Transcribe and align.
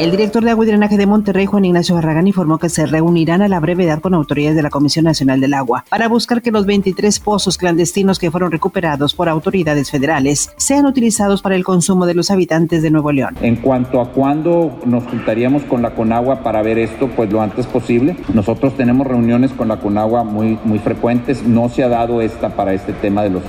El 0.00 0.12
director 0.12 0.42
de 0.42 0.50
Agua 0.50 0.64
y 0.64 0.68
Drenaje 0.68 0.96
de 0.96 1.04
Monterrey, 1.04 1.44
Juan 1.44 1.66
Ignacio 1.66 1.94
Barragán, 1.94 2.26
informó 2.26 2.56
que 2.56 2.70
se 2.70 2.86
reunirán 2.86 3.42
a 3.42 3.48
la 3.48 3.60
brevedad 3.60 4.00
con 4.00 4.14
autoridades 4.14 4.56
de 4.56 4.62
la 4.62 4.70
Comisión 4.70 5.04
Nacional 5.04 5.42
del 5.42 5.52
Agua 5.52 5.84
para 5.90 6.08
buscar 6.08 6.40
que 6.40 6.50
los 6.50 6.64
23 6.64 7.20
pozos 7.20 7.58
clandestinos 7.58 8.18
que 8.18 8.30
fueron 8.30 8.50
recuperados 8.50 9.12
por 9.12 9.28
autoridades 9.28 9.90
federales 9.90 10.54
sean 10.56 10.86
utilizados 10.86 11.42
para 11.42 11.54
el 11.54 11.64
consumo 11.64 12.06
de 12.06 12.14
los 12.14 12.30
habitantes 12.30 12.80
de 12.80 12.90
Nuevo 12.90 13.12
León. 13.12 13.36
En 13.42 13.56
cuanto 13.56 14.00
a 14.00 14.10
cuándo 14.10 14.78
nos 14.86 15.04
juntaríamos 15.04 15.64
con 15.64 15.82
la 15.82 15.94
Conagua 15.94 16.42
para 16.42 16.62
ver 16.62 16.78
esto, 16.78 17.10
pues 17.14 17.30
lo 17.30 17.42
antes 17.42 17.66
posible. 17.66 18.16
Nosotros 18.32 18.78
tenemos 18.78 19.06
reuniones 19.06 19.52
con 19.52 19.68
la 19.68 19.80
Conagua 19.80 20.24
muy, 20.24 20.58
muy 20.64 20.78
frecuentes. 20.78 21.42
No 21.42 21.68
se 21.68 21.84
ha 21.84 21.88
dado 21.90 22.22
esta 22.22 22.56
para 22.56 22.72
este 22.72 22.94
tema 22.94 23.22
de 23.22 23.28
los 23.28 23.42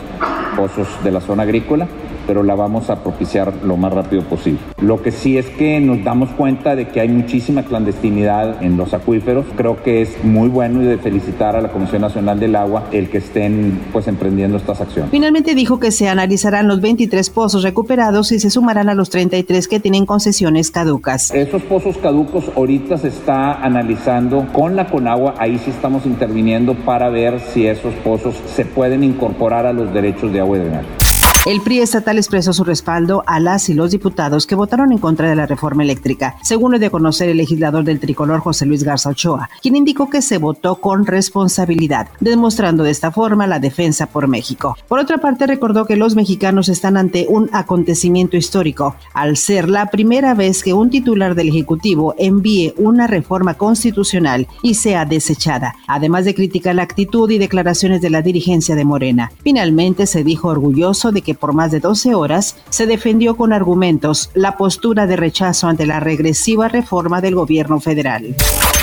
pozos 0.58 0.90
de 1.02 1.12
la 1.12 1.22
zona 1.22 1.44
agrícola 1.44 1.88
pero 2.28 2.44
la 2.44 2.56
vamos 2.56 2.90
a 2.90 3.04
propiciar 3.04 3.54
lo 3.64 3.78
más 3.78 3.94
rápido 3.94 4.24
posible. 4.24 4.60
Lo 4.82 5.02
que 5.02 5.12
sí 5.12 5.38
es 5.38 5.48
que 5.50 5.80
nos 5.80 6.04
damos 6.04 6.30
cuenta 6.30 6.76
de 6.76 6.88
que 6.88 7.02
hay 7.02 7.10
muchísima 7.10 7.64
clandestinidad 7.64 8.64
en 8.64 8.78
los 8.78 8.94
acuíferos. 8.94 9.46
Creo 9.56 9.82
que 9.84 10.02
es 10.02 10.24
muy 10.24 10.50
bueno 10.50 10.82
y 10.82 10.86
de 10.86 10.98
felicitar 10.98 11.56
a 11.56 11.62
la 11.62 11.70
Comisión 11.70 12.02
Nacional 12.02 12.40
del 12.40 12.56
Agua 12.56 12.86
el 12.92 13.10
que 13.10 13.18
estén 13.18 13.80
pues 13.92 14.08
emprendiendo 14.08 14.58
estas 14.58 14.82
acciones. 14.82 15.12
Finalmente 15.12 15.56
dijo 15.56 15.80
que 15.80 15.92
se 15.92 16.08
analizarán 16.08 16.68
los 16.68 16.82
23 16.82 17.30
pozos 17.30 17.64
recuperados 17.64 18.32
y 18.32 18.40
se 18.40 18.50
sumarán 18.50 18.90
a 18.90 18.94
los 18.94 19.10
33 19.10 19.68
que 19.68 19.80
tienen 19.80 20.06
concesiones 20.06 20.72
caducas. 20.72 21.32
Esos 21.34 21.62
pozos 21.64 21.98
caducos 21.98 22.46
ahorita 22.56 22.98
se 22.98 23.08
está 23.08 23.54
analizando 23.54 24.48
con 24.54 24.76
la 24.76 24.88
Conagua, 24.88 25.36
ahí 25.38 25.58
sí 25.58 25.72
estamos 25.72 26.06
interviniendo 26.06 26.76
para 26.76 27.10
ver 27.10 27.40
si 27.40 27.68
esos 27.68 27.94
pozos 27.96 28.36
se 28.56 28.66
pueden 28.66 29.04
incorporar 29.04 29.66
a 29.66 29.74
los 29.74 29.94
derechos 29.94 30.32
de 30.34 30.40
agua 30.40 30.58
y 30.58 30.60
drenaje. 30.62 31.01
El 31.44 31.60
PRI 31.62 31.80
estatal 31.80 32.20
expresó 32.20 32.54
su 32.54 32.64
respaldo 32.64 33.24
a 33.26 33.40
las 33.40 33.68
y 33.68 33.74
los 33.74 33.90
diputados 33.90 34.46
que 34.46 34.54
votaron 34.54 34.92
en 34.92 35.00
contra 35.00 35.28
de 35.28 35.36
la 35.36 35.48
reforma 35.48 35.82
eléctrica, 35.82 36.36
según 36.44 36.74
lo 36.74 36.78
de 36.78 36.92
conocer 36.92 37.30
el 37.30 37.38
legislador 37.38 37.84
del 37.84 38.00
tricolor 38.00 38.42
José 38.42 38.68
Luis 38.68 38.84
Garza 38.84 39.10
Ochoa, 39.10 39.50
quien 39.60 39.76
indicó 39.76 40.08
que 40.08 40.22
se 40.22 40.38
votó 40.38 40.76
con 40.76 41.08
responsabilidad, 41.08 42.10
demostrando 42.20 42.84
de 42.84 42.92
esta 42.92 43.12
forma 43.12 43.48
la 43.48 43.58
defensa 43.58 44.06
por 44.06 44.28
México. 44.28 44.78
Por 44.88 45.00
otra 45.00 45.18
parte, 45.18 45.48
recordó 45.48 45.86
que 45.86 45.96
los 45.96 46.16
mexicanos 46.16 46.70
están 46.70 46.96
ante 46.96 47.26
un 47.28 47.50
acontecimiento 47.54 48.38
histórico, 48.38 48.96
al 49.16 49.36
ser 49.36 49.68
la 49.68 49.88
primera 49.88 50.36
vez 50.36 50.62
que 50.62 50.76
un 50.76 50.92
titular 50.92 51.34
del 51.34 51.50
Ejecutivo 51.50 52.14
envíe 52.20 52.76
una 52.78 53.08
reforma 53.08 53.56
constitucional 53.56 54.48
y 54.62 54.76
sea 54.76 55.06
desechada, 55.06 55.74
además 55.88 56.26
de 56.26 56.36
criticar 56.36 56.76
la 56.76 56.84
actitud 56.84 57.32
y 57.32 57.40
declaraciones 57.40 58.00
de 58.00 58.12
la 58.12 58.22
dirigencia 58.22 58.76
de 58.76 58.86
Morena. 58.86 59.32
Finalmente 59.42 60.06
se 60.06 60.24
dijo 60.24 60.48
orgulloso 60.48 61.12
de 61.12 61.24
que 61.24 61.31
por 61.34 61.54
más 61.54 61.72
de 61.72 61.80
12 61.80 62.16
horas 62.16 62.56
se 62.70 62.86
defendió 62.86 63.36
con 63.36 63.54
argumentos 63.54 64.30
la 64.34 64.58
postura 64.58 65.08
de 65.08 65.16
rechazo 65.16 65.68
ante 65.68 65.86
la 65.86 66.00
regresiva 66.00 66.68
reforma 66.68 67.22
del 67.22 67.36
gobierno 67.36 67.80
federal. 67.80 68.36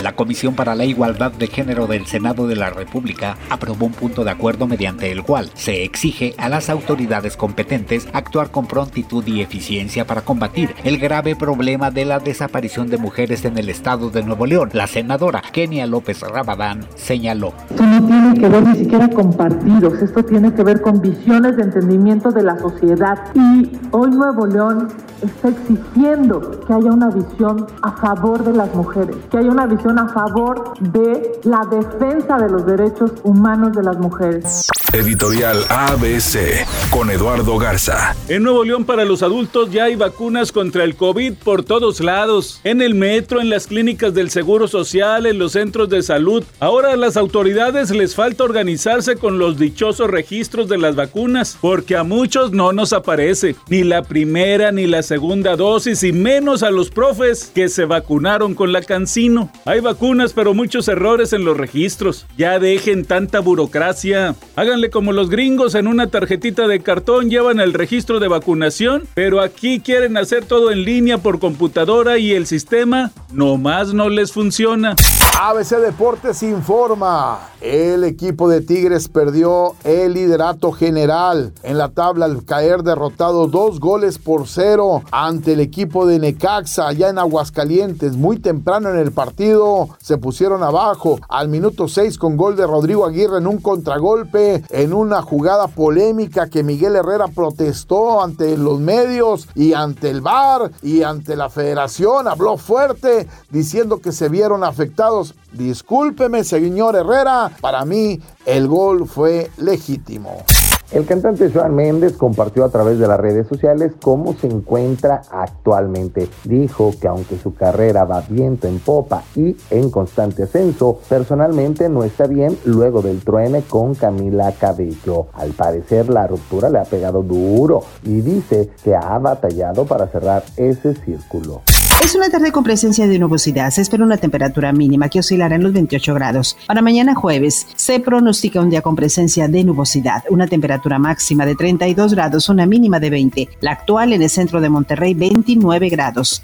La 0.03 0.15
Comisión 0.15 0.55
para 0.55 0.77
la 0.77 0.85
Igualdad 0.85 1.33
de 1.33 1.49
Género 1.49 1.89
del 1.89 2.07
Senado 2.07 2.47
de 2.47 2.55
la 2.55 2.71
República 2.71 3.37
aprobó 3.51 3.87
un 3.87 3.93
punto 3.93 4.23
de 4.23 4.31
acuerdo 4.31 4.69
mediante 4.69 5.11
el 5.11 5.25
cual 5.25 5.51
se 5.55 5.83
exige 5.83 6.35
a 6.39 6.49
las 6.49 6.71
autoridades 6.71 7.37
competentes 7.37 8.07
actuar 8.13 8.51
con 8.51 8.67
prontitud 8.67 9.27
y 9.27 9.41
eficiencia 9.41 10.07
para 10.07 10.21
combatir 10.21 10.75
el 10.85 10.99
grave 10.99 11.35
problema 11.35 11.91
de 11.91 12.05
la 12.05 12.21
desaparición 12.21 12.89
de 12.89 12.99
mujeres 12.99 13.45
en 13.45 13.59
el 13.59 13.69
estado 13.69 14.11
de 14.11 14.23
Nuevo 14.23 14.47
León. 14.47 14.71
La 14.73 14.87
senadora 14.87 15.43
Kenia 15.53 15.87
López 15.87 16.21
Rabadán 16.21 16.87
señaló. 16.95 17.53
Esto 17.71 17.85
no 17.85 18.07
tiene 18.07 18.35
que 18.39 18.49
ver 18.49 18.67
ni 18.67 18.79
siquiera 18.79 19.09
con 19.11 19.33
partidos, 19.33 19.95
esto 20.01 20.25
tiene 20.25 20.53
que 20.55 20.63
ver 20.63 20.81
con 20.81 21.01
visiones 21.01 21.57
de 21.57 21.63
entendimiento 21.63 22.31
de 22.31 22.38
la 22.43 22.59
sociedad. 22.59 23.19
Y 23.35 23.79
hoy 23.93 24.11
Nuevo 24.11 24.47
León 24.47 24.89
está 25.23 25.49
exigiendo 25.49 26.61
que 26.67 26.73
haya 26.73 26.91
una 26.93 27.09
visión 27.09 27.67
a 27.83 27.93
favor 27.93 28.45
de 28.45 28.53
las 28.53 28.75
mujeres, 28.75 29.17
que 29.31 29.39
haya 29.39 29.51
una 29.51 29.67
visión 29.67 29.99
a 29.99 30.09
favor 30.09 30.79
de 30.81 31.41
la 31.45 31.65
defensa 31.71 32.37
de 32.37 32.49
los 32.49 32.65
derechos 32.67 33.13
humanos 33.25 33.73
de 33.73 33.83
las 33.83 33.99
mujeres. 33.99 34.67
Editorial 34.95 35.67
ABC 35.69 36.67
con 36.89 37.11
Eduardo 37.11 37.59
Garza. 37.59 38.17
En 38.27 38.43
Nuevo 38.43 38.65
León 38.65 38.87
para 38.87 39.05
los 39.05 39.23
adultos 39.23 39.71
ya 39.71 39.85
hay 39.85 39.97
vacunas 39.97 40.51
contra 40.51 40.83
el 40.83 40.97
COVID 40.97 41.35
por 41.35 41.63
todos 41.63 42.01
lados. 42.01 42.61
En 42.65 42.81
el 42.81 42.95
metro, 42.95 43.43
en 43.43 43.51
las 43.51 43.67
clínicas 43.67 44.15
del 44.15 44.31
Seguro 44.31 44.67
Social, 44.67 45.27
en 45.27 45.39
los 45.39 45.53
centros 45.53 45.91
de 45.91 46.03
salud. 46.03 46.43
Ahora 46.59 46.93
a 46.93 46.97
las 46.97 47.19
autoridades 47.19 47.91
les 47.91 48.15
falta 48.15 48.45
organizarse 48.45 49.17
con 49.17 49.39
los 49.39 49.59
dichosos 49.59 50.09
registros 50.09 50.69
de 50.69 50.79
las 50.79 50.97
vacunas, 50.97 51.59
porque 51.61 51.95
a 51.95 52.03
muchos 52.03 52.53
no 52.53 52.73
nos 52.73 52.95
aparece 52.95 53.57
ni 53.69 53.85
la 53.85 54.03
primera 54.03 54.73
ni 54.73 54.87
la 54.87 55.03
segunda 55.03 55.57
dosis 55.57 56.03
y 56.03 56.13
menos 56.13 56.63
a 56.63 56.71
los 56.71 56.89
profes 56.89 57.53
que 57.55 57.69
se 57.69 57.85
vacunaron 57.85 58.55
con 58.55 58.73
la 58.73 58.81
Cancino. 58.81 59.53
Hay 59.67 59.81
vacunas 59.81 60.33
pero 60.33 60.55
muchos 60.55 60.89
errores 60.89 61.35
en 61.35 61.45
los 61.45 61.59
registros. 61.59 62.27
Ya 62.39 62.59
dejen 62.59 63.05
tanta 63.05 63.41
burocracia. 63.41 64.35
Hagan 64.57 64.78
como 64.91 65.13
los 65.13 65.29
gringos 65.29 65.75
en 65.75 65.89
una 65.89 66.07
tarjetita 66.07 66.69
de 66.69 66.81
cartón, 66.81 67.29
llevan 67.29 67.59
el 67.59 67.75
registro 67.75 68.21
de 68.21 68.29
vacunación, 68.29 69.03
pero 69.15 69.41
aquí 69.41 69.81
quieren 69.81 70.17
hacer 70.17 70.45
todo 70.45 70.71
en 70.71 70.85
línea 70.85 71.19
por 71.19 71.41
computadora 71.41 72.19
y 72.19 72.33
el 72.33 72.47
sistema 72.47 73.11
nomás 73.33 73.93
no 73.93 74.09
les 74.09 74.33
funciona. 74.33 74.95
ABC 75.41 75.77
Deportes 75.77 76.43
informa. 76.43 77.39
El 77.61 78.03
equipo 78.05 78.49
de 78.49 78.61
Tigres 78.61 79.09
perdió 79.09 79.75
el 79.85 80.15
liderato 80.15 80.73
general 80.73 81.53
en 81.63 81.79
la 81.79 81.91
tabla 81.91 82.25
al 82.25 82.45
caer 82.45 82.83
derrotado 82.83 83.47
dos 83.47 83.79
goles 83.79 84.19
por 84.19 84.49
cero 84.49 85.03
ante 85.11 85.53
el 85.53 85.61
equipo 85.61 86.07
de 86.07 86.19
Necaxa 86.19 86.89
allá 86.89 87.09
en 87.09 87.19
Aguascalientes. 87.19 88.17
Muy 88.17 88.39
temprano 88.39 88.91
en 88.91 88.99
el 88.99 89.13
partido 89.13 89.89
se 90.01 90.19
pusieron 90.19 90.63
abajo 90.63 91.21
al 91.29 91.49
minuto 91.49 91.89
6 91.89 92.19
con 92.19 92.37
gol 92.37 92.57
de 92.57 92.67
Rodrigo 92.67 93.07
Aguirre 93.07 93.39
en 93.39 93.47
un 93.47 93.59
contragolpe 93.59 94.65
en 94.71 94.93
una 94.93 95.23
jugada 95.23 95.69
polémica 95.69 96.49
que 96.49 96.63
Miguel 96.63 96.97
Herrera 96.97 97.29
protestó 97.29 98.23
ante 98.23 98.57
los 98.57 98.81
medios 98.81 99.49
y 99.55 99.73
ante 99.73 100.11
el 100.11 100.21
VAR 100.21 100.71
y 100.83 101.03
ante 101.03 101.37
la 101.37 101.49
federación. 101.51 102.29
Habló 102.29 102.57
fuerte 102.57 103.27
diciendo 103.51 104.01
que 104.01 104.13
se 104.13 104.29
vieron 104.29 104.65
afectados 104.65 105.35
Discúlpeme, 105.53 106.45
señor 106.45 106.95
Herrera, 106.95 107.51
para 107.61 107.85
mí 107.85 108.21
el 108.45 108.69
gol 108.69 109.09
fue 109.09 109.51
legítimo. 109.57 110.45
El 110.91 111.05
cantante 111.05 111.51
Joan 111.53 111.75
Méndez 111.75 112.17
compartió 112.17 112.65
a 112.65 112.71
través 112.71 112.99
de 112.99 113.07
las 113.07 113.21
redes 113.21 113.47
sociales 113.47 113.93
cómo 114.03 114.33
se 114.33 114.47
encuentra 114.47 115.21
actualmente. 115.31 116.29
Dijo 116.45 116.95
que 116.99 117.07
aunque 117.07 117.37
su 117.37 117.55
carrera 117.55 118.05
va 118.05 118.25
viento 118.27 118.69
en 118.69 118.79
popa 118.79 119.23
y 119.37 119.55
en 119.69 119.91
constante 119.91 120.45
ascenso, 120.45 120.99
personalmente 121.07 121.91
no 121.91 122.05
está 122.05 122.27
bien 122.27 122.57
luego 122.65 123.03
del 123.03 123.21
truene 123.21 123.63
con 123.63 123.95
Camila 123.95 124.53
Cabello. 124.53 125.27
Al 125.35 125.51
parecer 125.51 126.09
la 126.09 126.27
ruptura 126.27 126.71
le 126.71 126.79
ha 126.79 126.85
pegado 126.85 127.23
duro 127.23 127.83
y 128.03 128.23
dice 128.23 128.71
que 128.83 128.97
ha 128.97 129.19
batallado 129.19 129.85
para 129.85 130.07
cerrar 130.07 130.43
ese 130.57 130.95
círculo. 130.95 131.61
Es 132.03 132.15
una 132.15 132.31
tarde 132.31 132.53
con 132.53 132.65
presencia 132.65 133.07
de 133.07 133.19
nubosidad. 133.19 133.71
Se 133.71 133.83
espera 133.83 134.05
una 134.05 134.17
temperatura 134.17 134.73
mínima 134.73 135.09
que 135.09 135.19
oscilará 135.19 135.57
en 135.57 135.63
los 135.63 135.73
28 135.73 136.15
grados. 136.15 136.57
Para 136.67 136.81
mañana 136.81 137.15
jueves 137.15 137.67
se 137.75 138.01
pronostica 138.01 138.61
un 138.61 138.71
día 138.71 138.83
con 138.83 138.97
presencia 138.97 139.49
de 139.49 139.65
nubosidad. 139.65 140.23
Una 140.31 140.47
temperatura 140.47 140.99
máxima 140.99 141.45
de 141.45 141.57
32 141.57 142.15
grados, 142.15 142.49
una 142.49 142.67
mínima 142.67 143.01
de 143.01 143.11
20. 143.11 143.49
La 143.61 143.73
actual 143.73 144.13
en 144.13 144.23
el 144.23 144.31
centro 144.31 144.61
de 144.61 144.69
Monterrey, 144.69 145.15
29 145.15 145.89
grados. 145.89 146.43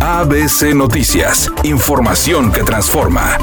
ABC 0.00 0.74
Noticias. 0.74 1.50
Información 1.64 2.52
que 2.52 2.62
transforma. 2.62 3.36